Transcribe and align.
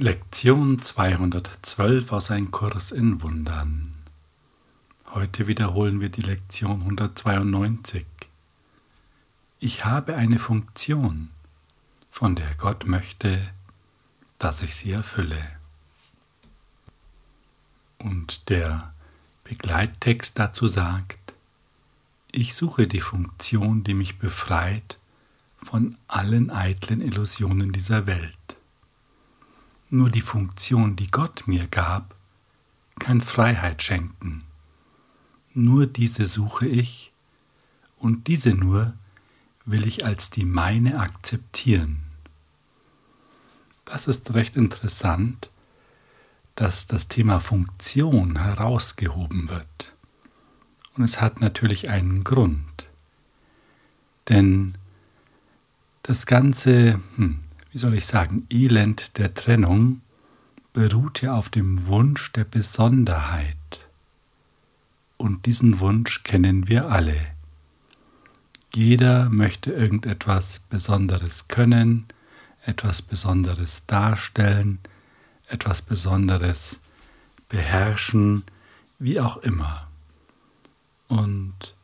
Lektion 0.00 0.80
212 0.80 2.12
aus 2.12 2.30
Ein 2.30 2.52
Kurs 2.52 2.92
in 2.92 3.20
Wundern. 3.20 3.94
Heute 5.12 5.48
wiederholen 5.48 5.98
wir 6.00 6.08
die 6.08 6.22
Lektion 6.22 6.82
192. 6.82 8.06
Ich 9.58 9.84
habe 9.84 10.14
eine 10.14 10.38
Funktion, 10.38 11.30
von 12.12 12.36
der 12.36 12.54
Gott 12.54 12.86
möchte, 12.86 13.50
dass 14.38 14.62
ich 14.62 14.76
sie 14.76 14.92
erfülle. 14.92 15.42
Und 17.98 18.50
der 18.50 18.94
Begleittext 19.42 20.38
dazu 20.38 20.68
sagt, 20.68 21.34
ich 22.30 22.54
suche 22.54 22.86
die 22.86 23.00
Funktion, 23.00 23.82
die 23.82 23.94
mich 23.94 24.20
befreit 24.20 25.00
von 25.60 25.96
allen 26.06 26.52
eitlen 26.52 27.00
Illusionen 27.00 27.72
dieser 27.72 28.06
Welt. 28.06 28.57
Nur 29.90 30.10
die 30.10 30.20
Funktion, 30.20 30.96
die 30.96 31.10
Gott 31.10 31.46
mir 31.46 31.66
gab, 31.66 32.14
kann 32.98 33.20
Freiheit 33.20 33.82
schenken. 33.82 34.44
Nur 35.54 35.86
diese 35.86 36.26
suche 36.26 36.66
ich 36.66 37.12
und 37.98 38.26
diese 38.26 38.54
nur 38.54 38.94
will 39.64 39.86
ich 39.86 40.04
als 40.04 40.30
die 40.30 40.44
meine 40.44 41.00
akzeptieren. 41.00 42.02
Das 43.84 44.06
ist 44.06 44.34
recht 44.34 44.56
interessant, 44.56 45.50
dass 46.54 46.86
das 46.86 47.08
Thema 47.08 47.40
Funktion 47.40 48.38
herausgehoben 48.38 49.48
wird. 49.48 49.94
Und 50.96 51.04
es 51.04 51.20
hat 51.20 51.40
natürlich 51.40 51.88
einen 51.88 52.24
Grund. 52.24 52.88
Denn 54.28 54.76
das 56.02 56.26
ganze, 56.26 57.00
hm, 57.16 57.40
wie 57.72 57.78
soll 57.78 57.94
ich 57.94 58.06
sagen, 58.06 58.46
Elend 58.50 59.18
der 59.18 59.34
Trennung 59.34 60.00
beruht 60.72 61.22
ja 61.22 61.34
auf 61.34 61.48
dem 61.48 61.86
Wunsch 61.86 62.32
der 62.32 62.44
Besonderheit. 62.44 63.88
Und 65.16 65.46
diesen 65.46 65.80
Wunsch 65.80 66.22
kennen 66.22 66.68
wir 66.68 66.90
alle. 66.90 67.18
Jeder 68.74 69.28
möchte 69.28 69.72
irgendetwas 69.72 70.60
Besonderes 70.70 71.48
können, 71.48 72.06
etwas 72.64 73.02
Besonderes 73.02 73.86
darstellen, 73.86 74.78
etwas 75.48 75.82
Besonderes 75.82 76.80
beherrschen, 77.48 78.44
wie 78.98 79.20
auch 79.20 79.38
immer. 79.38 79.88
Und 81.08 81.74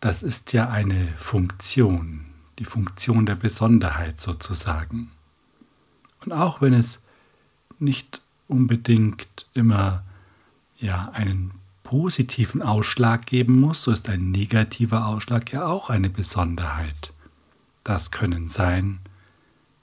das 0.00 0.22
ist 0.22 0.52
ja 0.52 0.68
eine 0.68 1.08
Funktion, 1.16 2.26
die 2.58 2.64
Funktion 2.64 3.26
der 3.26 3.34
Besonderheit 3.34 4.20
sozusagen. 4.20 5.12
Und 6.24 6.32
auch 6.32 6.60
wenn 6.60 6.72
es 6.72 7.04
nicht 7.78 8.22
unbedingt 8.48 9.46
immer 9.54 10.04
ja 10.78 11.10
einen 11.12 11.52
positiven 11.82 12.62
Ausschlag 12.62 13.26
geben 13.26 13.60
muss, 13.60 13.82
so 13.82 13.92
ist 13.92 14.08
ein 14.08 14.30
negativer 14.30 15.06
Ausschlag 15.06 15.52
ja 15.52 15.66
auch 15.66 15.90
eine 15.90 16.10
Besonderheit. 16.10 17.12
Das 17.84 18.10
können 18.10 18.48
sein 18.48 18.98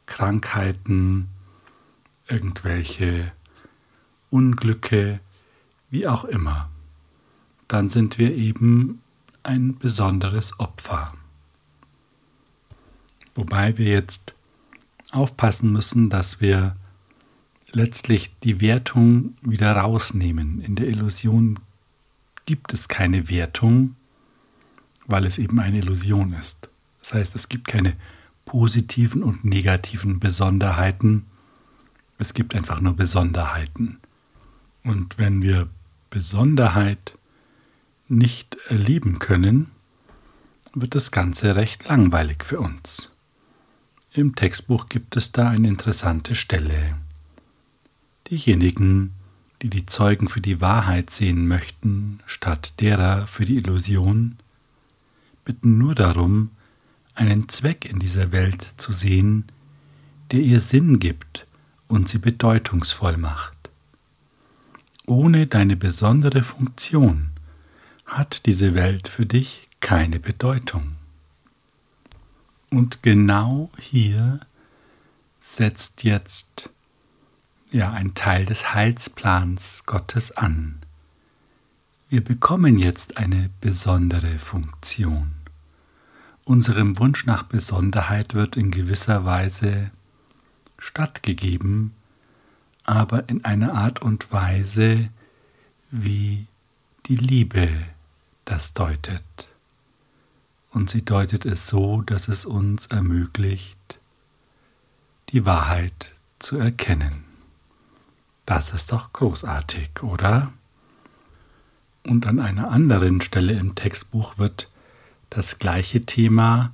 Krankheiten, 0.05 1.29
irgendwelche 2.27 3.31
Unglücke, 4.29 5.19
wie 5.89 6.07
auch 6.07 6.25
immer. 6.25 6.69
Dann 7.67 7.87
sind 7.87 8.17
wir 8.17 8.35
eben 8.35 9.01
ein 9.43 9.77
besonderes 9.77 10.59
Opfer. 10.59 11.13
Wobei 13.35 13.77
wir 13.77 13.87
jetzt 13.87 14.35
aufpassen 15.11 15.71
müssen, 15.71 16.09
dass 16.09 16.41
wir 16.41 16.75
letztlich 17.71 18.35
die 18.43 18.61
Wertung 18.61 19.35
wieder 19.41 19.73
rausnehmen. 19.73 20.61
In 20.61 20.75
der 20.75 20.87
Illusion 20.87 21.59
gibt 22.45 22.73
es 22.73 22.87
keine 22.87 23.29
Wertung, 23.29 23.95
weil 25.05 25.25
es 25.25 25.37
eben 25.37 25.59
eine 25.59 25.79
Illusion 25.79 26.33
ist. 26.33 26.69
Das 26.99 27.13
heißt, 27.13 27.35
es 27.35 27.49
gibt 27.49 27.67
keine 27.67 27.95
positiven 28.45 29.23
und 29.23 29.45
negativen 29.45 30.19
Besonderheiten. 30.19 31.25
Es 32.17 32.33
gibt 32.33 32.55
einfach 32.55 32.81
nur 32.81 32.95
Besonderheiten. 32.95 33.99
Und 34.83 35.17
wenn 35.17 35.41
wir 35.41 35.69
Besonderheit 36.09 37.17
nicht 38.07 38.57
erleben 38.67 39.19
können, 39.19 39.71
wird 40.73 40.95
das 40.95 41.11
Ganze 41.11 41.55
recht 41.55 41.87
langweilig 41.87 42.43
für 42.43 42.59
uns. 42.59 43.12
Im 44.15 44.35
Textbuch 44.35 44.89
gibt 44.89 45.15
es 45.17 45.31
da 45.31 45.49
eine 45.49 45.67
interessante 45.67 46.35
Stelle. 46.35 46.97
Diejenigen, 48.29 49.11
die 49.63 49.71
die 49.71 49.87
Zeugen 49.87 50.29
für 50.29 50.39
die 50.39 50.61
Wahrheit 50.61 51.09
sehen 51.09 51.47
möchten, 51.47 52.19
statt 52.27 52.79
derer 52.79 53.25
für 53.25 53.43
die 53.43 53.57
Illusion, 53.57 54.37
bitten 55.45 55.79
nur 55.79 55.95
darum, 55.95 56.51
einen 57.15 57.49
Zweck 57.49 57.85
in 57.85 57.97
dieser 57.97 58.31
Welt 58.31 58.61
zu 58.61 58.91
sehen, 58.91 59.45
der 60.31 60.41
ihr 60.41 60.59
Sinn 60.59 60.99
gibt 60.99 61.47
und 61.87 62.07
sie 62.07 62.19
bedeutungsvoll 62.19 63.17
macht. 63.17 63.71
Ohne 65.07 65.47
deine 65.47 65.75
besondere 65.75 66.43
Funktion 66.43 67.31
hat 68.05 68.45
diese 68.45 68.75
Welt 68.75 69.07
für 69.07 69.25
dich 69.25 69.67
keine 69.79 70.19
Bedeutung. 70.19 70.92
Und 72.73 73.03
genau 73.03 73.69
hier 73.77 74.39
setzt 75.39 76.03
jetzt 76.03 76.71
ja 77.71 77.91
ein 77.91 78.15
Teil 78.15 78.45
des 78.45 78.73
Heilsplans 78.73 79.83
Gottes 79.85 80.31
an. 80.31 80.79
Wir 82.09 82.23
bekommen 82.23 82.79
jetzt 82.79 83.17
eine 83.17 83.51
besondere 83.61 84.39
Funktion. 84.39 85.33
Unserem 86.45 86.97
Wunsch 86.97 87.27
nach 87.27 87.43
Besonderheit 87.43 88.33
wird 88.33 88.57
in 88.57 88.71
gewisser 88.71 89.23
Weise 89.23 89.91
stattgegeben, 90.79 91.93
aber 92.85 93.29
in 93.29 93.45
einer 93.45 93.75
Art 93.75 94.01
und 94.01 94.31
Weise, 94.31 95.09
wie 95.91 96.47
die 97.05 97.17
Liebe 97.17 97.69
das 98.45 98.73
deutet 98.73 99.52
und 100.73 100.89
sie 100.89 101.05
deutet 101.05 101.45
es 101.45 101.67
so, 101.67 102.01
dass 102.01 102.27
es 102.27 102.45
uns 102.45 102.87
ermöglicht, 102.87 103.99
die 105.29 105.45
Wahrheit 105.45 106.13
zu 106.39 106.57
erkennen. 106.57 107.23
Das 108.45 108.73
ist 108.73 108.91
doch 108.91 109.13
großartig, 109.13 110.01
oder? 110.01 110.51
Und 112.05 112.25
an 112.25 112.39
einer 112.39 112.71
anderen 112.71 113.21
Stelle 113.21 113.53
im 113.53 113.75
Textbuch 113.75 114.37
wird 114.37 114.69
das 115.29 115.57
gleiche 115.57 116.05
Thema 116.05 116.73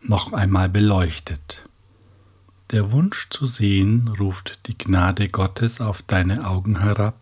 noch 0.00 0.32
einmal 0.32 0.68
beleuchtet. 0.68 1.62
Der 2.72 2.90
Wunsch 2.90 3.28
zu 3.30 3.46
sehen 3.46 4.08
ruft 4.08 4.66
die 4.66 4.76
Gnade 4.76 5.28
Gottes 5.28 5.80
auf 5.80 6.02
deine 6.02 6.48
Augen 6.48 6.80
herab 6.80 7.14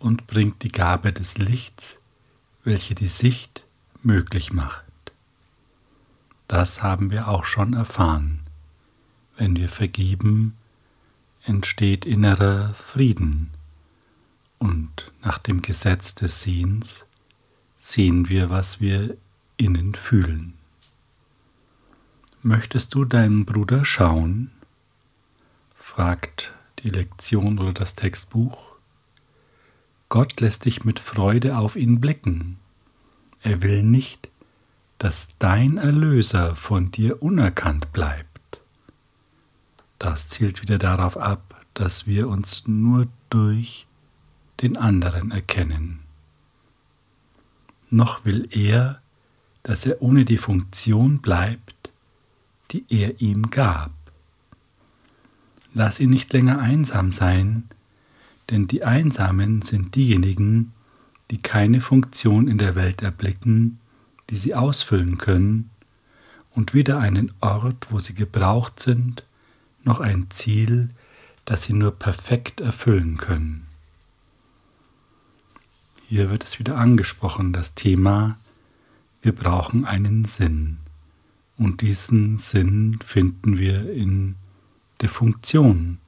und 0.00 0.26
bringt 0.26 0.62
die 0.64 0.72
Gabe 0.72 1.12
des 1.12 1.38
Lichts, 1.38 2.00
welche 2.64 2.96
die 2.96 3.06
Sicht 3.06 3.64
möglich 4.02 4.52
macht. 4.52 4.85
Das 6.48 6.82
haben 6.82 7.10
wir 7.10 7.28
auch 7.28 7.44
schon 7.44 7.74
erfahren. 7.74 8.40
Wenn 9.36 9.56
wir 9.56 9.68
vergeben, 9.68 10.56
entsteht 11.44 12.06
innerer 12.06 12.72
Frieden 12.74 13.50
und 14.58 15.12
nach 15.22 15.38
dem 15.38 15.62
Gesetz 15.62 16.14
des 16.14 16.42
Sehens 16.42 17.04
sehen 17.76 18.28
wir, 18.28 18.50
was 18.50 18.80
wir 18.80 19.16
innen 19.56 19.94
fühlen. 19.94 20.54
Möchtest 22.42 22.94
du 22.94 23.04
deinen 23.04 23.44
Bruder 23.44 23.84
schauen? 23.84 24.50
fragt 25.74 26.52
die 26.80 26.90
Lektion 26.90 27.58
oder 27.58 27.72
das 27.72 27.94
Textbuch. 27.94 28.76
Gott 30.08 30.40
lässt 30.40 30.64
dich 30.64 30.84
mit 30.84 31.00
Freude 31.00 31.58
auf 31.58 31.76
ihn 31.76 32.00
blicken. 32.00 32.58
Er 33.42 33.62
will 33.62 33.82
nicht, 33.82 34.30
dass 34.98 35.36
dein 35.38 35.78
Erlöser 35.78 36.54
von 36.54 36.90
dir 36.90 37.22
unerkannt 37.22 37.92
bleibt. 37.92 38.60
Das 39.98 40.28
zielt 40.28 40.62
wieder 40.62 40.78
darauf 40.78 41.16
ab, 41.16 41.64
dass 41.74 42.06
wir 42.06 42.28
uns 42.28 42.66
nur 42.66 43.06
durch 43.30 43.86
den 44.62 44.76
anderen 44.76 45.30
erkennen. 45.30 46.00
Noch 47.90 48.24
will 48.24 48.48
er, 48.50 49.00
dass 49.62 49.84
er 49.84 50.00
ohne 50.00 50.24
die 50.24 50.38
Funktion 50.38 51.18
bleibt, 51.18 51.92
die 52.70 52.84
er 52.88 53.20
ihm 53.20 53.50
gab. 53.50 53.92
Lass 55.74 56.00
ihn 56.00 56.10
nicht 56.10 56.32
länger 56.32 56.58
einsam 56.58 57.12
sein, 57.12 57.64
denn 58.50 58.66
die 58.66 58.84
Einsamen 58.84 59.62
sind 59.62 59.94
diejenigen, 59.94 60.72
die 61.30 61.38
keine 61.38 61.80
Funktion 61.80 62.48
in 62.48 62.58
der 62.58 62.74
Welt 62.74 63.02
erblicken, 63.02 63.78
die 64.30 64.36
sie 64.36 64.54
ausfüllen 64.54 65.18
können, 65.18 65.70
und 66.50 66.72
weder 66.72 66.98
einen 66.98 67.32
Ort, 67.40 67.88
wo 67.90 67.98
sie 67.98 68.14
gebraucht 68.14 68.80
sind, 68.80 69.24
noch 69.84 70.00
ein 70.00 70.28
Ziel, 70.30 70.88
das 71.44 71.64
sie 71.64 71.74
nur 71.74 71.92
perfekt 71.92 72.60
erfüllen 72.60 73.18
können. 73.18 73.66
Hier 76.08 76.30
wird 76.30 76.44
es 76.44 76.58
wieder 76.58 76.78
angesprochen, 76.78 77.52
das 77.52 77.74
Thema, 77.74 78.38
wir 79.22 79.34
brauchen 79.34 79.84
einen 79.84 80.24
Sinn. 80.24 80.78
Und 81.58 81.80
diesen 81.80 82.38
Sinn 82.38 82.98
finden 83.04 83.58
wir 83.58 83.92
in 83.92 84.36
der 85.00 85.08
Funktion, 85.08 85.98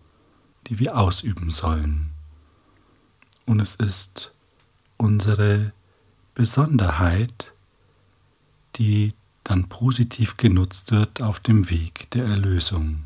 die 0.66 0.78
wir 0.78 0.96
ausüben 0.96 1.50
sollen. 1.50 2.10
Und 3.44 3.60
es 3.60 3.74
ist 3.74 4.34
unsere 4.96 5.72
Besonderheit, 6.34 7.52
die 8.78 9.14
dann 9.44 9.68
positiv 9.68 10.36
genutzt 10.36 10.92
wird 10.92 11.22
auf 11.22 11.40
dem 11.40 11.70
Weg 11.70 12.10
der 12.10 12.24
Erlösung. 12.24 13.04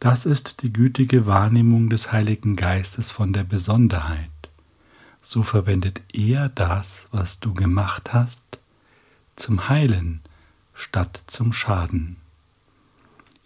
Das 0.00 0.26
ist 0.26 0.62
die 0.62 0.72
gütige 0.72 1.26
Wahrnehmung 1.26 1.88
des 1.88 2.12
Heiligen 2.12 2.56
Geistes 2.56 3.10
von 3.10 3.32
der 3.32 3.44
Besonderheit. 3.44 4.30
So 5.22 5.42
verwendet 5.42 6.02
er 6.12 6.50
das, 6.50 7.08
was 7.10 7.40
du 7.40 7.54
gemacht 7.54 8.12
hast, 8.12 8.58
zum 9.36 9.68
Heilen 9.68 10.20
statt 10.74 11.22
zum 11.26 11.52
Schaden. 11.52 12.16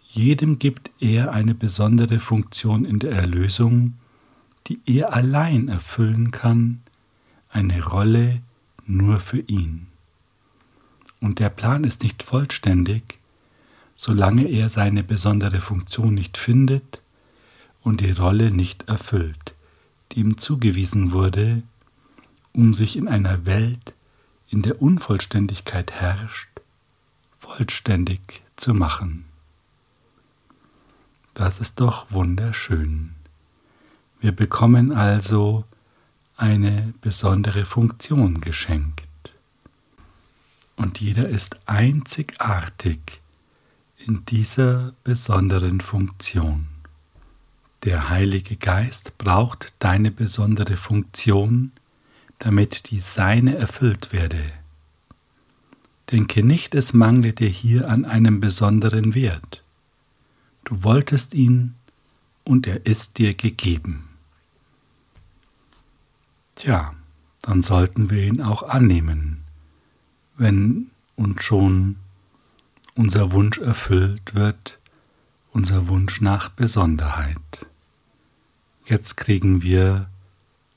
Jedem 0.09 0.59
gibt 0.59 0.89
er 0.99 1.31
eine 1.31 1.53
besondere 1.53 2.19
Funktion 2.19 2.83
in 2.83 2.99
der 2.99 3.11
Erlösung, 3.11 3.93
die 4.67 4.81
er 4.85 5.13
allein 5.13 5.67
erfüllen 5.67 6.31
kann, 6.31 6.81
eine 7.49 7.85
Rolle 7.85 8.41
nur 8.85 9.19
für 9.19 9.39
ihn. 9.39 9.88
Und 11.21 11.39
der 11.39 11.49
Plan 11.49 11.83
ist 11.83 12.03
nicht 12.03 12.23
vollständig, 12.23 13.19
solange 13.95 14.47
er 14.47 14.69
seine 14.69 15.03
besondere 15.03 15.59
Funktion 15.59 16.13
nicht 16.13 16.37
findet 16.37 17.01
und 17.81 18.01
die 18.01 18.11
Rolle 18.11 18.51
nicht 18.51 18.87
erfüllt, 18.87 19.53
die 20.11 20.21
ihm 20.21 20.37
zugewiesen 20.37 21.11
wurde, 21.11 21.63
um 22.53 22.73
sich 22.73 22.95
in 22.95 23.07
einer 23.07 23.45
Welt, 23.45 23.93
in 24.47 24.61
der 24.61 24.81
Unvollständigkeit 24.81 25.91
herrscht, 25.91 26.49
vollständig 27.37 28.41
zu 28.55 28.73
machen. 28.73 29.25
Das 31.33 31.59
ist 31.59 31.79
doch 31.79 32.09
wunderschön. 32.09 33.15
Wir 34.19 34.31
bekommen 34.31 34.91
also 34.91 35.63
eine 36.35 36.93
besondere 37.01 37.65
Funktion 37.65 38.41
geschenkt. 38.41 39.08
Und 40.79 41.01
jeder 41.01 41.27
ist 41.27 41.59
einzigartig 41.65 43.21
in 43.97 44.23
dieser 44.23 44.93
besonderen 45.03 45.81
Funktion. 45.81 46.69
Der 47.83 48.07
Heilige 48.07 48.55
Geist 48.55 49.17
braucht 49.17 49.73
deine 49.79 50.09
besondere 50.09 50.77
Funktion, 50.77 51.73
damit 52.37 52.91
die 52.91 52.99
Seine 52.99 53.57
erfüllt 53.57 54.13
werde. 54.13 54.41
Denke 56.11 56.43
nicht, 56.43 56.73
es 56.73 56.93
mangle 56.93 57.33
dir 57.33 57.49
hier 57.49 57.89
an 57.89 58.05
einem 58.05 58.39
besonderen 58.39 59.13
Wert. 59.13 59.65
Du 60.63 60.81
wolltest 60.85 61.33
ihn 61.33 61.75
und 62.45 62.67
er 62.67 62.85
ist 62.85 63.17
dir 63.17 63.33
gegeben. 63.33 64.07
Tja, 66.55 66.93
dann 67.41 67.61
sollten 67.61 68.09
wir 68.09 68.23
ihn 68.23 68.41
auch 68.41 68.63
annehmen, 68.63 69.43
wenn 70.39 70.89
uns 71.15 71.43
schon 71.43 71.97
unser 72.95 73.33
Wunsch 73.33 73.59
erfüllt 73.59 74.33
wird, 74.35 74.79
unser 75.51 75.87
Wunsch 75.89 76.21
nach 76.21 76.49
Besonderheit. 76.49 77.67
Jetzt 78.85 79.17
kriegen 79.17 79.61
wir 79.61 80.09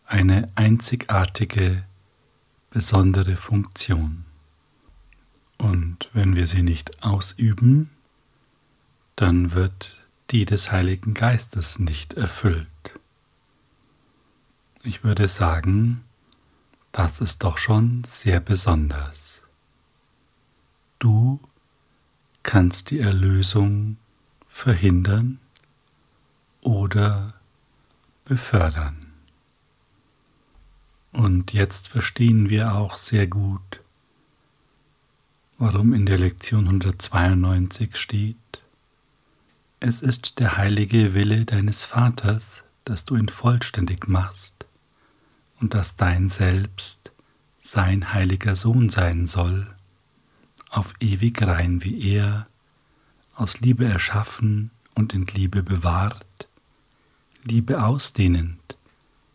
eine 0.05 0.50
einzigartige, 0.56 1.85
besondere 2.70 3.37
Funktion. 3.37 4.25
Und 5.59 6.11
wenn 6.12 6.35
wir 6.35 6.47
sie 6.47 6.62
nicht 6.62 7.03
ausüben, 7.03 7.91
dann 9.14 9.53
wird 9.53 9.97
die 10.31 10.44
des 10.44 10.73
Heiligen 10.73 11.14
Geistes 11.14 11.79
nicht 11.79 12.14
erfüllt. 12.14 12.67
Ich 14.82 15.05
würde 15.05 15.29
sagen, 15.29 16.03
das 16.91 17.20
ist 17.20 17.44
doch 17.44 17.59
schon 17.59 18.03
sehr 18.05 18.41
besonders. 18.41 19.42
Du 21.02 21.40
kannst 22.44 22.93
die 22.93 23.00
Erlösung 23.00 23.96
verhindern 24.46 25.40
oder 26.60 27.34
befördern. 28.25 29.12
Und 31.10 31.52
jetzt 31.52 31.88
verstehen 31.88 32.50
wir 32.50 32.76
auch 32.76 32.99
sehr 32.99 33.26
gut, 33.26 33.81
warum 35.58 35.93
in 35.93 36.06
der 36.06 36.19
Lektion 36.19 36.66
192 36.66 37.96
steht, 37.96 38.37
es 39.81 40.02
ist 40.02 40.38
der 40.38 40.56
heilige 40.56 41.14
Wille 41.14 41.44
deines 41.46 41.82
Vaters, 41.82 42.62
dass 42.84 43.04
du 43.06 43.16
ihn 43.16 43.28
vollständig 43.28 44.06
machst 44.06 44.66
und 45.58 45.75
dass 45.75 45.96
dein 45.96 46.28
Selbst 46.28 47.10
sein 47.58 48.12
heiliger 48.12 48.54
Sohn 48.54 48.88
sein 48.88 49.26
soll, 49.26 49.66
auf 50.73 50.95
ewig 51.01 51.41
rein 51.43 51.85
wie 51.85 52.15
er, 52.15 52.49
aus 53.35 53.61
Liebe 53.61 53.85
erschaffen 53.85 54.71
und 54.95 55.13
in 55.13 55.27
Liebe 55.27 55.63
bewahrt, 55.63 56.49
Liebe 57.45 57.85
ausdehnend, 57.85 58.77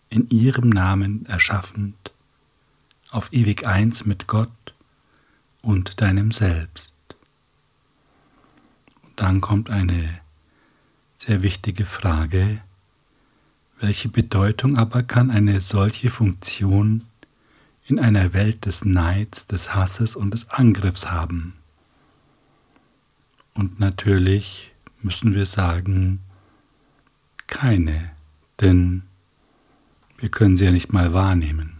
in 0.09 0.29
ihrem 0.29 0.69
Namen 0.69 1.25
erschaffend, 1.27 2.11
auf 3.11 3.31
ewig 3.31 3.67
eins 3.67 4.05
mit 4.05 4.27
Gott 4.27 4.73
und 5.61 6.01
deinem 6.01 6.31
Selbst. 6.31 6.93
Und 9.03 9.21
dann 9.21 9.39
kommt 9.39 9.69
eine 9.69 10.19
sehr 11.17 11.43
wichtige 11.43 11.85
Frage, 11.85 12.61
welche 13.79 14.09
Bedeutung 14.09 14.75
aber 14.75 15.03
kann 15.03 15.29
eine 15.29 15.61
solche 15.61 16.09
Funktion 16.09 17.05
in 17.87 17.99
einer 17.99 18.33
Welt 18.33 18.65
des 18.65 18.85
Neids, 18.85 19.47
des 19.47 19.73
Hasses 19.73 20.15
und 20.15 20.31
des 20.31 20.49
Angriffs 20.49 21.09
haben? 21.09 21.53
Und 23.53 23.79
natürlich 23.79 24.73
müssen 25.01 25.33
wir 25.33 25.45
sagen, 25.45 26.19
keine, 27.47 28.11
denn 28.61 29.03
wir 30.19 30.29
können 30.29 30.55
sie 30.55 30.65
ja 30.65 30.71
nicht 30.71 30.91
mal 30.91 31.13
wahrnehmen. 31.13 31.77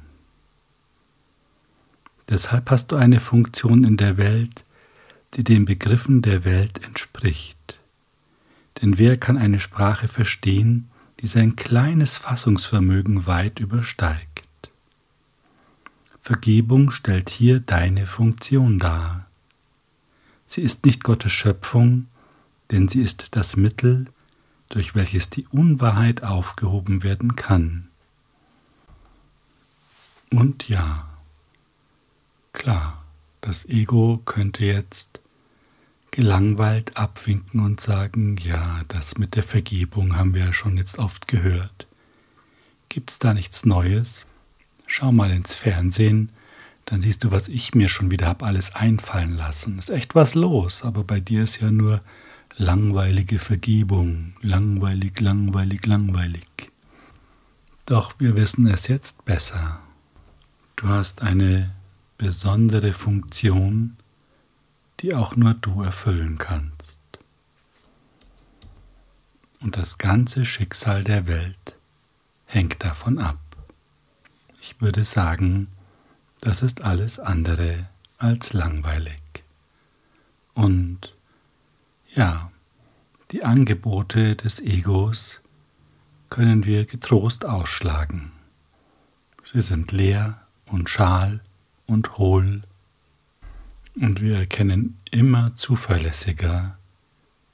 Deshalb 2.30 2.70
hast 2.72 2.92
du 2.92 2.96
eine 2.96 3.20
Funktion 3.20 3.84
in 3.84 3.98
der 3.98 4.18
Welt, 4.18 4.66
die 5.34 5.44
den 5.44 5.66
Begriffen 5.66 6.22
der 6.22 6.46
Welt 6.46 6.84
entspricht. 6.84 7.80
Denn 8.82 8.98
wer 8.98 9.18
kann 9.18 9.38
eine 9.38 9.60
Sprache 9.60 10.08
verstehen, 10.08 10.90
die 11.20 11.28
sein 11.28 11.56
kleines 11.56 12.16
Fassungsvermögen 12.16 13.26
weit 13.26 13.60
übersteigt. 13.60 14.37
Vergebung 16.28 16.92
stellt 16.92 17.30
hier 17.30 17.62
deine 17.62 18.06
Funktion 18.06 18.80
dar. 18.80 19.28
Sie 20.46 20.60
ist 20.60 20.86
nicht 20.86 21.06
Gottes 21.06 21.32
Schöpfung, 21.32 22.08
denn 22.70 22.90
sie 22.90 23.02
ist 23.02 23.38
das 23.38 23.56
Mittel, 23.56 24.08
durch 24.68 24.94
welches 24.94 25.30
die 25.30 25.48
Unwahrheit 25.48 26.24
aufgehoben 26.24 27.02
werden 27.02 27.38
kann. 27.38 27.88
Und 30.30 30.68
ja, 30.68 31.08
klar, 32.52 33.06
das 33.40 33.64
Ego 33.64 34.22
könnte 34.26 34.66
jetzt 34.66 35.22
gelangweilt 36.12 36.98
abwinken 36.98 37.62
und 37.62 37.80
sagen, 37.80 38.36
ja, 38.36 38.82
das 38.90 39.18
mit 39.18 39.38
der 39.38 39.44
Vergebung 39.44 40.18
haben 40.18 40.34
wir 40.34 40.48
ja 40.48 40.52
schon 40.52 40.76
jetzt 40.76 41.00
oft 41.00 41.30
gehört. 41.30 41.88
Gibt's 42.90 43.18
da 43.18 43.34
nichts 43.34 43.66
Neues? 43.66 44.27
Schau 44.88 45.12
mal 45.12 45.30
ins 45.32 45.54
Fernsehen, 45.54 46.32
dann 46.86 47.02
siehst 47.02 47.26
du, 47.26 47.32
was 47.32 47.50
ich 47.50 47.76
mir 47.76 47.90
schon 47.90 48.12
wieder 48.12 48.28
habe 48.28 48.46
alles 48.46 48.74
einfallen 48.74 49.36
lassen. 49.36 49.78
Ist 49.78 49.90
echt 49.90 50.16
was 50.16 50.34
los, 50.34 50.84
aber 50.84 51.04
bei 51.04 51.20
dir 51.20 51.44
ist 51.44 51.60
ja 51.60 51.70
nur 51.70 52.02
langweilige 52.56 53.40
Vergebung, 53.40 54.34
langweilig, 54.42 55.20
langweilig, 55.20 55.86
langweilig. 55.86 56.48
Doch 57.86 58.14
wir 58.20 58.36
wissen 58.38 58.68
es 58.68 58.88
jetzt 58.88 59.26
besser. 59.26 59.82
Du 60.78 60.88
hast 60.88 61.22
eine 61.22 61.74
besondere 62.18 62.94
Funktion, 62.94 63.98
die 65.02 65.14
auch 65.14 65.36
nur 65.36 65.54
du 65.56 65.84
erfüllen 65.84 66.38
kannst. 66.38 66.98
Und 69.60 69.76
das 69.76 69.98
ganze 69.98 70.46
Schicksal 70.46 71.04
der 71.04 71.28
Welt 71.28 71.78
hängt 72.46 72.84
davon 72.84 73.20
ab. 73.20 73.40
Ich 74.70 74.82
würde 74.82 75.06
sagen, 75.06 75.70
das 76.42 76.62
ist 76.62 76.82
alles 76.82 77.20
andere 77.20 77.88
als 78.18 78.52
langweilig. 78.52 79.22
Und 80.56 81.16
ja, 82.14 82.52
Die 83.32 83.46
Angebote 83.46 84.36
des 84.36 84.60
Egos 84.60 85.42
können 86.30 86.66
wir 86.66 86.86
getrost 86.86 87.46
ausschlagen. 87.46 88.34
Sie 89.42 89.62
sind 89.62 89.94
leer 89.94 90.42
und 90.66 90.90
schal 90.90 91.40
und 91.86 92.18
hohl 92.18 92.62
und 93.96 94.20
wir 94.20 94.38
erkennen 94.38 95.00
immer 95.12 95.56
zuverlässiger, 95.56 96.78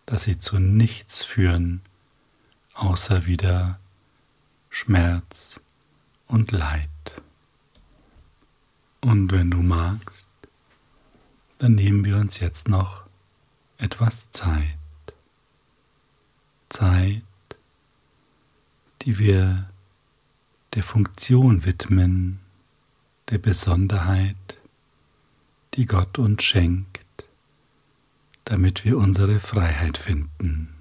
dass 0.08 0.24
sie 0.24 0.40
zu 0.40 0.58
nichts 0.58 1.24
führen, 1.24 1.82
außer 2.74 3.28
wieder 3.28 3.80
Schmerz 4.72 5.63
und 6.34 6.52
Leid. 6.52 6.90
Und 9.02 9.32
wenn 9.32 9.52
du 9.52 9.62
magst, 9.62 10.28
dann 11.60 11.76
nehmen 11.76 12.04
wir 12.06 12.18
uns 12.18 12.40
jetzt 12.40 12.70
noch 12.70 13.06
etwas 13.78 14.32
Zeit. 14.32 14.80
Zeit, 16.70 17.24
die 19.04 19.20
wir 19.20 19.70
der 20.74 20.82
Funktion 20.82 21.66
widmen, 21.66 22.40
der 23.30 23.38
Besonderheit, 23.38 24.58
die 25.76 25.86
Gott 25.86 26.18
uns 26.18 26.42
schenkt, 26.42 27.28
damit 28.46 28.86
wir 28.86 28.98
unsere 28.98 29.40
Freiheit 29.40 30.00
finden. 30.00 30.73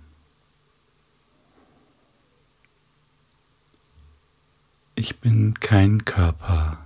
Ich 4.94 5.20
bin 5.20 5.54
kein 5.54 6.04
Körper, 6.04 6.78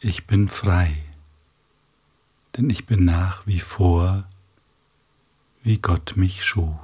ich 0.00 0.26
bin 0.26 0.48
frei, 0.48 1.04
denn 2.56 2.68
ich 2.68 2.84
bin 2.84 3.04
nach 3.04 3.46
wie 3.46 3.60
vor, 3.60 4.26
wie 5.62 5.78
Gott 5.78 6.16
mich 6.16 6.44
schuf. 6.44 6.80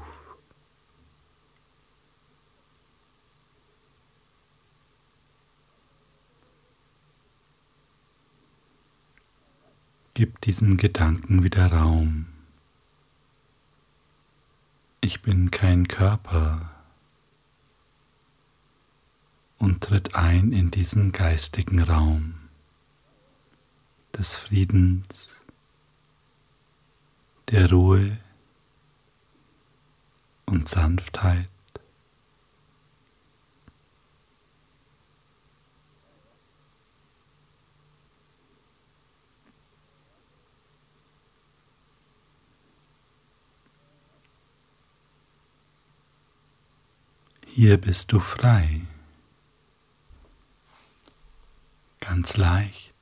Gib 10.15 10.41
diesem 10.43 10.77
Gedanken 10.77 11.43
wieder 11.43 11.73
Raum. 11.73 12.27
Ich 15.01 15.23
bin 15.23 15.51
kein 15.51 15.89
Körper 15.89 16.74
und 19.65 19.83
tritt 19.83 20.15
ein 20.15 20.53
in 20.53 20.71
diesen 20.71 21.11
geistigen 21.11 21.81
Raum 21.81 22.35
des 24.13 24.37
Friedens, 24.37 25.41
der 27.49 27.71
Ruhe 27.71 28.19
und 30.45 30.69
Sanftheit. 30.69 31.49
Hier 47.47 47.81
bist 47.81 48.13
du 48.13 48.21
frei, 48.21 48.83
ganz 52.15 52.37
leicht. 52.37 52.95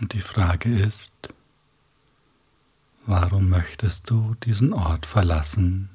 Und 0.00 0.14
die 0.14 0.22
Frage 0.22 0.74
ist, 0.74 1.12
warum 3.04 3.50
möchtest 3.50 4.08
du 4.08 4.34
diesen 4.36 4.72
Ort 4.72 5.04
verlassen, 5.04 5.90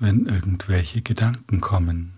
wenn 0.00 0.26
irgendwelche 0.26 1.02
Gedanken 1.02 1.60
kommen? 1.60 2.14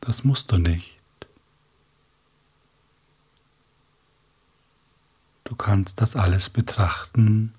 Das 0.00 0.22
musst 0.22 0.52
du 0.52 0.58
nicht. 0.58 0.96
Du 5.42 5.56
kannst 5.56 6.00
das 6.00 6.14
alles 6.14 6.50
betrachten 6.50 7.52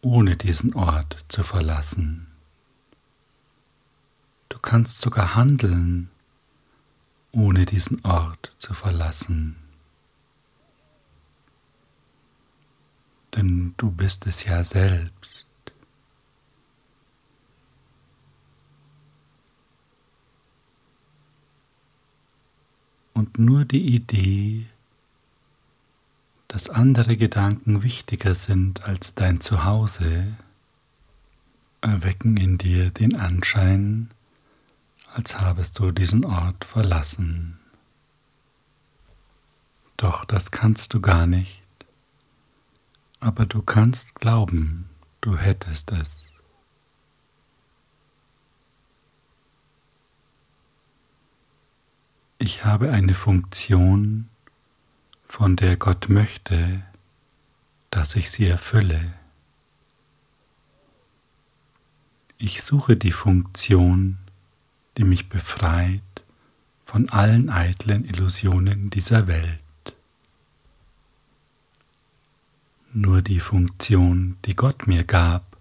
ohne 0.00 0.38
diesen 0.38 0.74
Ort 0.74 1.26
zu 1.28 1.42
verlassen. 1.42 2.31
Du 4.62 4.70
kannst 4.70 5.00
sogar 5.00 5.34
handeln, 5.34 6.08
ohne 7.32 7.66
diesen 7.66 8.04
Ort 8.04 8.52
zu 8.58 8.74
verlassen. 8.74 9.56
Denn 13.34 13.74
du 13.76 13.90
bist 13.90 14.24
es 14.26 14.44
ja 14.44 14.62
selbst. 14.62 15.48
Und 23.14 23.38
nur 23.38 23.64
die 23.64 23.94
Idee, 23.94 24.66
dass 26.46 26.70
andere 26.70 27.16
Gedanken 27.16 27.82
wichtiger 27.82 28.34
sind 28.34 28.84
als 28.84 29.16
dein 29.16 29.40
Zuhause, 29.40 30.36
erwecken 31.80 32.36
in 32.36 32.58
dir 32.58 32.90
den 32.90 33.16
Anschein, 33.16 34.10
als 35.14 35.40
habest 35.40 35.78
du 35.78 35.90
diesen 35.90 36.24
Ort 36.24 36.64
verlassen. 36.64 37.58
Doch 39.96 40.24
das 40.24 40.50
kannst 40.50 40.94
du 40.94 41.00
gar 41.00 41.26
nicht, 41.26 41.62
aber 43.20 43.46
du 43.46 43.62
kannst 43.62 44.14
glauben, 44.16 44.88
du 45.20 45.36
hättest 45.36 45.92
es. 45.92 46.28
Ich 52.38 52.64
habe 52.64 52.90
eine 52.90 53.14
Funktion, 53.14 54.28
von 55.28 55.56
der 55.56 55.76
Gott 55.76 56.08
möchte, 56.08 56.82
dass 57.90 58.16
ich 58.16 58.30
sie 58.30 58.46
erfülle. 58.46 59.14
Ich 62.38 62.62
suche 62.62 62.96
die 62.96 63.12
Funktion, 63.12 64.18
die 64.96 65.04
mich 65.04 65.28
befreit 65.28 66.02
von 66.82 67.08
allen 67.10 67.48
eitlen 67.48 68.04
Illusionen 68.04 68.90
dieser 68.90 69.26
Welt. 69.26 69.58
Nur 72.92 73.22
die 73.22 73.40
Funktion, 73.40 74.36
die 74.44 74.54
Gott 74.54 74.86
mir 74.86 75.04
gab, 75.04 75.56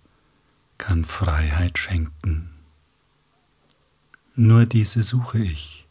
kann 0.77 1.05
Freiheit 1.05 1.77
schenken. 1.77 2.49
Nur 4.35 4.65
diese 4.65 5.03
suche 5.03 5.39
ich 5.39 5.85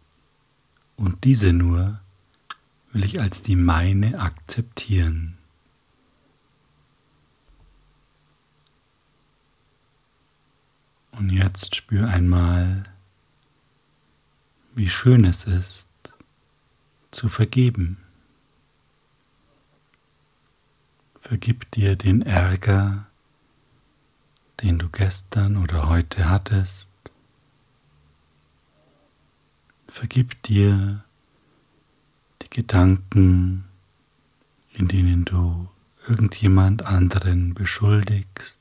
und 0.96 1.24
diese 1.24 1.52
nur 1.52 2.00
will 2.92 3.04
ich 3.04 3.20
als 3.20 3.42
die 3.42 3.56
meine 3.56 4.18
akzeptieren. 4.18 5.38
Und 11.12 11.30
jetzt 11.30 11.76
spür 11.76 12.08
einmal, 12.08 12.82
wie 14.74 14.88
schön 14.88 15.24
es 15.24 15.44
ist, 15.44 15.88
zu 17.10 17.28
vergeben. 17.28 17.98
Vergib 21.18 21.70
dir 21.72 21.96
den 21.96 22.22
Ärger, 22.22 23.06
den 24.62 24.78
du 24.78 24.88
gestern 24.88 25.56
oder 25.56 25.88
heute 25.88 26.28
hattest. 26.28 26.88
Vergib 29.88 30.42
dir 30.44 31.04
Gedanken, 32.50 33.64
in 34.72 34.88
denen 34.88 35.24
du 35.24 35.68
irgendjemand 36.08 36.84
anderen 36.84 37.54
beschuldigst 37.54 38.58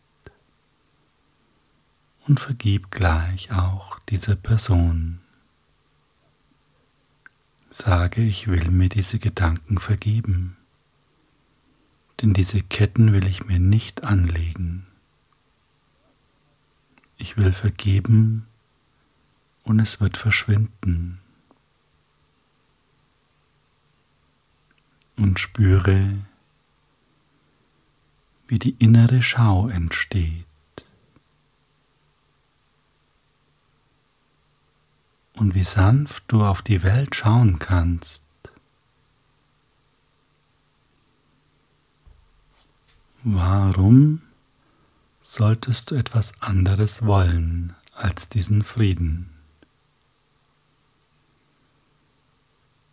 und 2.27 2.39
vergib 2.39 2.91
gleich 2.91 3.51
auch 3.51 3.97
dieser 4.09 4.35
Person. 4.35 5.21
Sage, 7.69 8.21
ich 8.21 8.47
will 8.47 8.71
mir 8.71 8.89
diese 8.89 9.19
Gedanken 9.19 9.77
vergeben, 9.77 10.57
denn 12.21 12.33
diese 12.33 12.61
Ketten 12.61 13.13
will 13.13 13.27
ich 13.27 13.45
mir 13.45 13.59
nicht 13.59 14.03
anlegen. 14.03 14.87
Ich 17.17 17.37
will 17.37 17.53
vergeben 17.53 18.47
und 19.63 19.79
es 19.79 20.01
wird 20.01 20.17
verschwinden. 20.17 21.19
und 25.19 25.39
spüre, 25.39 26.17
wie 28.47 28.57
die 28.57 28.75
innere 28.79 29.21
Schau 29.21 29.67
entsteht. 29.67 30.48
Und 35.39 35.55
wie 35.55 35.63
sanft 35.63 36.25
du 36.27 36.43
auf 36.43 36.61
die 36.61 36.83
Welt 36.83 37.15
schauen 37.15 37.59
kannst. 37.59 38.25
Warum 43.23 44.21
solltest 45.21 45.91
du 45.91 45.95
etwas 45.95 46.33
anderes 46.41 47.05
wollen 47.05 47.73
als 47.93 48.27
diesen 48.27 48.63
Frieden? 48.63 49.29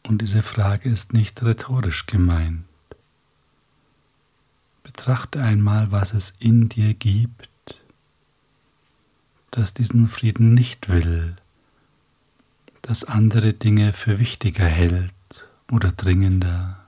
Und 0.04 0.22
diese 0.22 0.42
Frage 0.42 0.88
ist 0.88 1.14
nicht 1.14 1.42
rhetorisch 1.42 2.06
gemeint. 2.06 2.64
Betrachte 4.84 5.42
einmal, 5.42 5.90
was 5.90 6.14
es 6.14 6.32
in 6.38 6.68
dir 6.68 6.94
gibt, 6.94 7.48
das 9.50 9.74
diesen 9.74 10.06
Frieden 10.06 10.54
nicht 10.54 10.88
will, 10.88 11.34
das 12.86 13.02
andere 13.02 13.52
Dinge 13.52 13.92
für 13.92 14.20
wichtiger 14.20 14.64
hält 14.64 15.12
oder 15.72 15.90
dringender. 15.90 16.78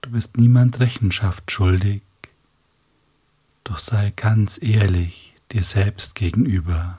Du 0.00 0.10
bist 0.10 0.38
niemand 0.38 0.80
Rechenschaft 0.80 1.50
schuldig, 1.50 2.02
doch 3.64 3.78
sei 3.78 4.12
ganz 4.16 4.62
ehrlich 4.62 5.34
dir 5.52 5.62
selbst 5.62 6.14
gegenüber. 6.14 6.98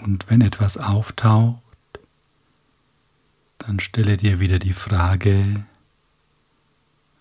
Und 0.00 0.28
wenn 0.28 0.42
etwas 0.42 0.76
auftaucht, 0.76 1.62
dann 3.56 3.80
stelle 3.80 4.18
dir 4.18 4.38
wieder 4.38 4.58
die 4.58 4.74
Frage, 4.74 5.66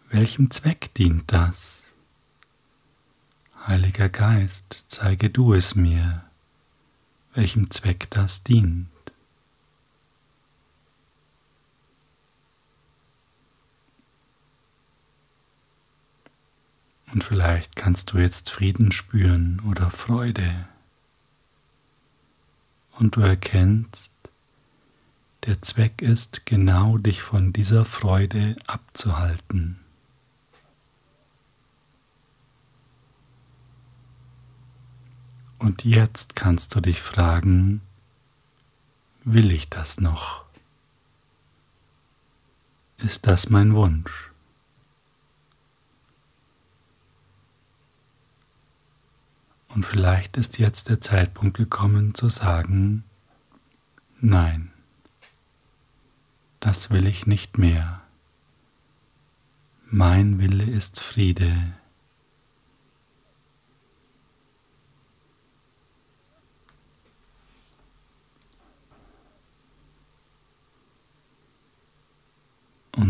welchem 0.09 0.49
Zweck 0.51 0.93
dient 0.93 1.31
das? 1.31 1.91
Heiliger 3.65 4.09
Geist, 4.09 4.85
zeige 4.87 5.29
du 5.29 5.53
es 5.53 5.75
mir, 5.75 6.23
welchem 7.33 7.69
Zweck 7.69 8.07
das 8.09 8.43
dient. 8.43 8.87
Und 17.11 17.23
vielleicht 17.23 17.75
kannst 17.75 18.13
du 18.13 18.19
jetzt 18.19 18.51
Frieden 18.51 18.91
spüren 18.91 19.61
oder 19.67 19.89
Freude. 19.89 20.67
Und 22.91 23.15
du 23.15 23.21
erkennst, 23.21 24.11
der 25.45 25.61
Zweck 25.61 26.01
ist 26.01 26.45
genau 26.45 26.97
dich 26.97 27.21
von 27.21 27.53
dieser 27.53 27.85
Freude 27.85 28.55
abzuhalten. 28.65 29.79
Und 35.59 35.83
jetzt 35.83 36.35
kannst 36.35 36.75
du 36.75 36.81
dich 36.81 37.01
fragen, 37.01 37.81
will 39.23 39.51
ich 39.51 39.69
das 39.69 39.99
noch? 39.99 40.45
Ist 42.97 43.27
das 43.27 43.49
mein 43.49 43.75
Wunsch? 43.75 44.31
Und 49.69 49.85
vielleicht 49.85 50.37
ist 50.37 50.57
jetzt 50.57 50.89
der 50.89 51.01
Zeitpunkt 51.01 51.57
gekommen 51.57 52.15
zu 52.15 52.29
sagen, 52.29 53.03
nein, 54.19 54.71
das 56.59 56.89
will 56.89 57.07
ich 57.07 57.27
nicht 57.27 57.57
mehr. 57.57 58.01
Mein 59.89 60.39
Wille 60.39 60.65
ist 60.65 60.99
Friede. 60.99 61.73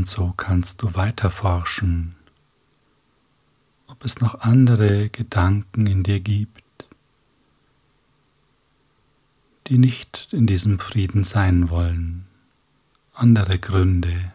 Und 0.08 0.12
so 0.12 0.34
kannst 0.38 0.84
du 0.84 0.96
weiter 0.96 1.30
forschen 1.30 2.15
ob 3.88 4.06
es 4.06 4.22
noch 4.22 4.41
andere 4.41 5.10
Gedanken 5.10 5.88
in 5.88 6.04
dir 6.04 6.20
gibt, 6.20 6.63
die 9.67 9.78
nicht 9.78 10.30
in 10.32 10.46
diesem 10.46 10.80
Frieden 10.80 11.24
sein 11.24 11.70
wollen, 11.70 12.28
andere 13.13 13.58
Gründe. 13.58 14.32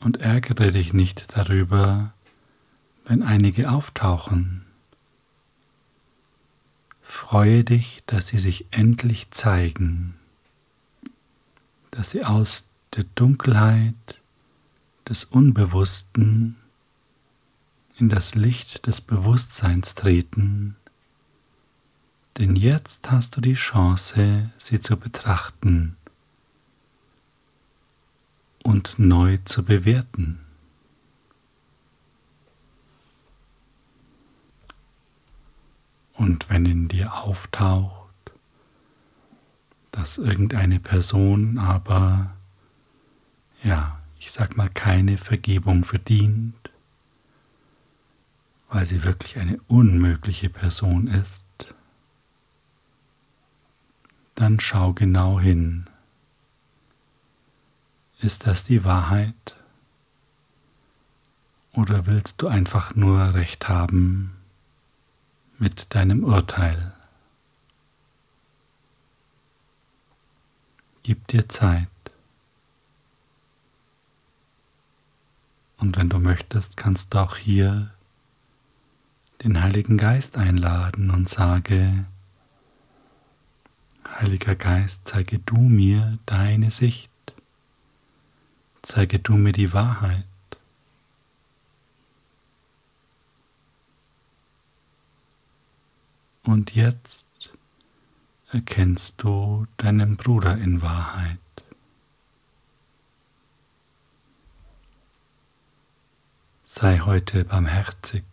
Und 0.00 0.16
ärgere 0.16 0.70
dich 0.70 0.94
nicht 0.94 1.36
darüber, 1.36 2.14
wenn 3.04 3.22
einige 3.22 3.70
auftauchen. 3.70 4.64
Freue 7.02 7.64
dich, 7.64 8.02
dass 8.06 8.28
sie 8.28 8.38
sich 8.38 8.66
endlich 8.70 9.30
zeigen, 9.30 10.14
dass 11.90 12.10
sie 12.10 12.24
aus 12.24 12.68
der 12.94 13.04
Dunkelheit 13.14 14.20
des 15.08 15.24
Unbewussten 15.24 16.56
in 17.98 18.08
das 18.08 18.34
Licht 18.34 18.86
des 18.86 19.00
Bewusstseins 19.00 19.94
treten, 19.94 20.76
denn 22.38 22.54
jetzt 22.54 23.10
hast 23.10 23.36
du 23.36 23.40
die 23.40 23.54
Chance, 23.54 24.50
sie 24.58 24.78
zu 24.78 24.96
betrachten 24.96 25.96
und 28.62 28.98
neu 28.98 29.38
zu 29.44 29.64
bewerten. 29.64 30.38
Und 36.12 36.48
wenn 36.50 36.66
in 36.66 36.88
dir 36.88 37.14
auftaucht, 37.14 37.97
dass 39.90 40.18
irgendeine 40.18 40.80
Person 40.80 41.58
aber 41.58 42.34
ja 43.62 43.98
ich 44.18 44.32
sag 44.32 44.56
mal, 44.56 44.68
keine 44.68 45.16
Vergebung 45.16 45.84
verdient, 45.84 46.70
weil 48.68 48.84
sie 48.84 49.04
wirklich 49.04 49.38
eine 49.38 49.60
unmögliche 49.68 50.50
Person 50.50 51.06
ist, 51.06 51.46
dann 54.34 54.60
schau 54.60 54.92
genau 54.92 55.40
hin. 55.40 55.86
Ist 58.20 58.46
das 58.46 58.64
die 58.64 58.84
Wahrheit? 58.84 59.56
Oder 61.72 62.06
willst 62.06 62.42
du 62.42 62.48
einfach 62.48 62.94
nur 62.94 63.34
recht 63.34 63.68
haben 63.68 64.36
mit 65.58 65.94
deinem 65.94 66.24
Urteil? 66.24 66.92
Gib 71.08 71.26
dir 71.28 71.48
Zeit. 71.48 71.88
Und 75.78 75.96
wenn 75.96 76.10
du 76.10 76.18
möchtest, 76.18 76.76
kannst 76.76 77.14
du 77.14 77.18
auch 77.20 77.38
hier 77.38 77.94
den 79.42 79.62
Heiligen 79.62 79.96
Geist 79.96 80.36
einladen 80.36 81.10
und 81.10 81.26
sage, 81.26 82.04
Heiliger 84.06 84.54
Geist, 84.54 85.08
zeige 85.08 85.38
du 85.38 85.56
mir 85.56 86.18
deine 86.26 86.70
Sicht, 86.70 87.10
zeige 88.82 89.18
du 89.18 89.32
mir 89.32 89.52
die 89.52 89.72
Wahrheit. 89.72 90.26
Und 96.42 96.74
jetzt 96.74 97.56
erkennst 98.52 99.22
du 99.22 99.66
deinen 99.76 100.16
Bruder 100.16 100.56
in 100.56 100.82
Wahrheit. 100.82 101.38
sei 106.70 106.98
heute 106.98 107.44
barmherzig. 107.46 108.24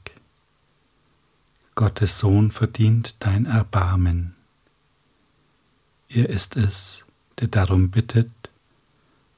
Gottes 1.74 2.20
Sohn 2.20 2.52
verdient 2.52 3.16
dein 3.20 3.46
Erbarmen. 3.46 4.36
Er 6.10 6.30
ist 6.30 6.58
es, 6.58 7.06
der 7.40 7.48
darum 7.48 7.92
bittet, 7.92 8.32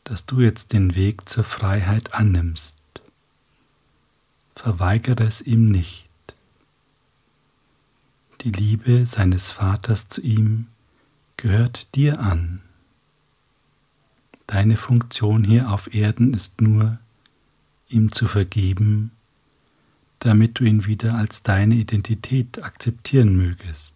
dass 0.04 0.26
du 0.26 0.42
jetzt 0.42 0.74
den 0.74 0.96
Weg 0.96 1.30
zur 1.30 1.44
Freiheit 1.44 2.16
annimmst. 2.16 2.84
Verweigere 4.56 5.24
es 5.24 5.42
ihm 5.42 5.70
nicht. 5.70 6.07
Die 8.42 8.52
Liebe 8.52 9.06
seines 9.08 9.50
Vaters 9.50 10.10
zu 10.10 10.22
ihm 10.22 10.68
gehört 11.38 11.96
dir 11.96 12.20
an. 12.20 12.62
Deine 14.46 14.78
Funktion 14.78 15.44
hier 15.44 15.72
auf 15.72 15.94
Erden 15.94 16.36
ist 16.36 16.62
nur, 16.62 17.00
ihm 17.90 18.12
zu 18.12 18.28
vergeben, 18.28 19.12
damit 20.20 20.60
du 20.60 20.66
ihn 20.66 20.86
wieder 20.86 21.16
als 21.16 21.42
deine 21.42 21.76
Identität 21.76 22.64
akzeptieren 22.64 23.36
mögest. 23.36 23.96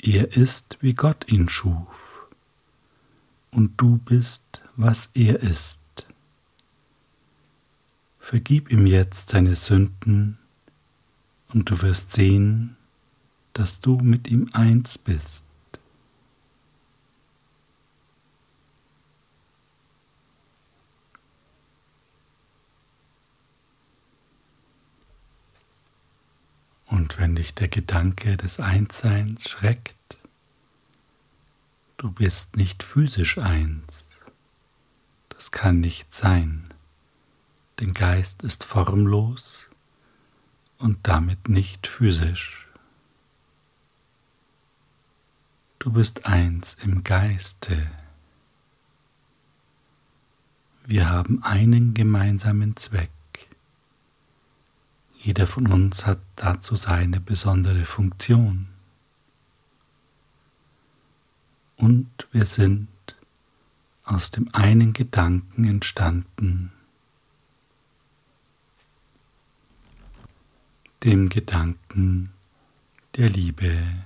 Er 0.00 0.36
ist, 0.36 0.78
wie 0.80 0.94
Gott 0.94 1.26
ihn 1.28 1.48
schuf, 1.48 2.26
und 3.50 3.72
du 3.80 3.98
bist, 3.98 4.62
was 4.76 5.10
er 5.14 5.40
ist. 5.40 5.80
Vergib 8.20 8.70
ihm 8.70 8.86
jetzt 8.86 9.30
seine 9.30 9.56
Sünden 9.56 10.38
Und 11.52 11.70
du 11.70 11.82
wirst 11.82 12.12
sehen, 12.12 12.76
dass 13.52 13.80
du 13.80 13.98
mit 13.98 14.28
ihm 14.28 14.48
eins 14.52 14.96
bist. 14.96 15.46
Und 26.86 27.18
wenn 27.18 27.36
dich 27.36 27.54
der 27.54 27.68
Gedanke 27.68 28.36
des 28.36 28.60
Einsseins 28.60 29.48
schreckt, 29.48 29.96
du 31.96 32.12
bist 32.12 32.56
nicht 32.56 32.82
physisch 32.82 33.38
eins. 33.38 34.08
Das 35.28 35.50
kann 35.50 35.80
nicht 35.80 36.14
sein. 36.14 36.64
Denn 37.80 37.94
Geist 37.94 38.42
ist 38.42 38.64
formlos 38.64 39.70
und 40.82 40.98
damit 41.04 41.48
nicht 41.48 41.86
physisch. 41.86 42.68
Du 45.78 45.92
bist 45.92 46.26
eins 46.26 46.74
im 46.74 47.04
Geiste. 47.04 47.88
Wir 50.84 51.08
haben 51.08 51.42
einen 51.44 51.94
gemeinsamen 51.94 52.76
Zweck. 52.76 53.10
Jeder 55.18 55.46
von 55.46 55.68
uns 55.68 56.04
hat 56.04 56.20
dazu 56.34 56.74
seine 56.74 57.20
besondere 57.20 57.84
Funktion. 57.84 58.66
Und 61.76 62.08
wir 62.32 62.44
sind 62.44 62.88
aus 64.04 64.32
dem 64.32 64.52
einen 64.52 64.92
Gedanken 64.92 65.64
entstanden, 65.64 66.72
dem 71.04 71.28
Gedanken 71.28 72.32
der 73.16 73.28
Liebe. 73.28 74.04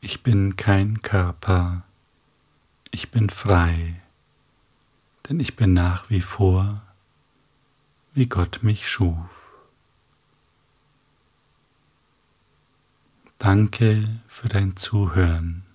Ich 0.00 0.22
bin 0.22 0.56
kein 0.56 1.02
Körper, 1.02 1.82
ich 2.90 3.10
bin 3.10 3.30
frei, 3.30 4.00
denn 5.28 5.40
ich 5.40 5.56
bin 5.56 5.72
nach 5.72 6.10
wie 6.10 6.20
vor, 6.20 6.82
wie 8.12 8.26
Gott 8.26 8.62
mich 8.62 8.88
schuf. 8.88 9.52
Danke 13.38 14.20
für 14.28 14.48
dein 14.48 14.76
Zuhören, 14.76 15.65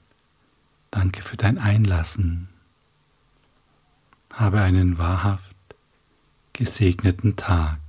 danke 0.91 1.21
für 1.21 1.37
dein 1.37 1.57
Einlassen. 1.57 2.49
Habe 4.33 4.61
einen 4.61 4.97
wahrhaft 4.97 5.55
gesegneten 6.53 7.35
Tag. 7.35 7.80